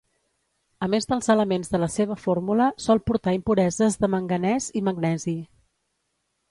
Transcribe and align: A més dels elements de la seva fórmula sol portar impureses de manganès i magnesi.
A 0.85 0.87
més 0.93 1.05
dels 1.11 1.29
elements 1.33 1.69
de 1.75 1.81
la 1.83 1.89
seva 1.97 2.17
fórmula 2.23 2.71
sol 2.87 3.05
portar 3.11 3.37
impureses 3.39 4.01
de 4.05 4.11
manganès 4.17 4.75
i 4.83 4.87
magnesi. 4.91 5.37